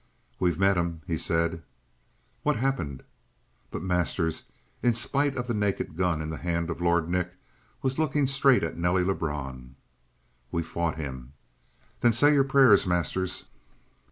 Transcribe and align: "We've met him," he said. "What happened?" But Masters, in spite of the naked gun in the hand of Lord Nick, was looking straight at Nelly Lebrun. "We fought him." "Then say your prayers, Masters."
"We've 0.39 0.57
met 0.57 0.77
him," 0.77 1.01
he 1.05 1.15
said. 1.19 1.61
"What 2.41 2.55
happened?" 2.55 3.03
But 3.69 3.83
Masters, 3.83 4.45
in 4.81 4.95
spite 4.95 5.37
of 5.37 5.45
the 5.45 5.53
naked 5.53 5.95
gun 5.95 6.23
in 6.23 6.31
the 6.31 6.39
hand 6.39 6.71
of 6.71 6.81
Lord 6.81 7.07
Nick, 7.07 7.33
was 7.83 7.99
looking 7.99 8.25
straight 8.25 8.63
at 8.63 8.75
Nelly 8.79 9.03
Lebrun. 9.03 9.75
"We 10.51 10.63
fought 10.63 10.97
him." 10.97 11.33
"Then 11.99 12.13
say 12.13 12.33
your 12.33 12.43
prayers, 12.45 12.87
Masters." 12.87 13.45